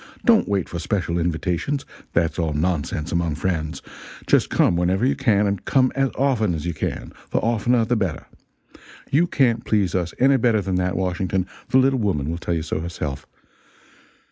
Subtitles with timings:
[0.25, 3.83] Don't wait for special invitations that's all nonsense among friends.
[4.25, 7.95] Just come whenever you can, and come as often as you can the oftener the
[7.95, 8.25] better.
[9.11, 12.63] You can't please us any better than that, Washington; the little woman will tell you
[12.63, 13.27] so herself.